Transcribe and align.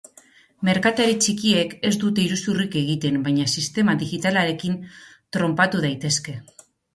Merkatari 0.67 1.17
txikiek 1.25 1.75
ez 1.89 1.91
dute 2.03 2.23
iruzurrik 2.27 2.77
egiten 2.81 3.19
baina 3.27 3.45
sistema 3.57 3.95
digitalarekin 4.05 4.81
tronpatu 5.39 5.85
daitezke. 5.87 6.37